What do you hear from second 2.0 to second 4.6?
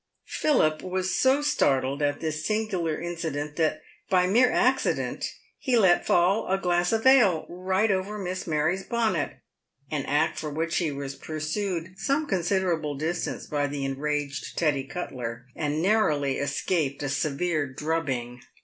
at this singular incident, that— by mere